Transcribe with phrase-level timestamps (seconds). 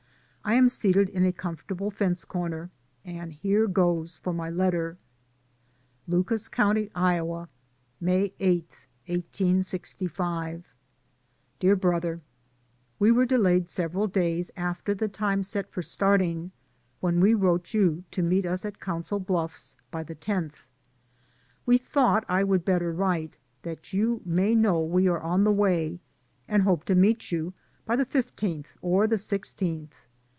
[0.43, 2.71] I am seated in a comfortable fence corner,
[3.05, 6.17] and here goes for my letter: DAYS ON THE ROAD.
[6.17, 7.49] 31 Lucas County, Iowa,
[8.01, 10.65] May 8, 1865.
[11.59, 12.21] Dear Brother:
[12.97, 16.51] We were delayed sev eral days after the time set for starting,
[17.01, 20.67] when we wrote you to meet us at Council Bluffs by the loth.
[21.67, 25.99] We thought I would better write, that you may know we are on the way,
[26.47, 27.53] and hope to meet you
[27.85, 29.91] by the 1 5th or the i6th.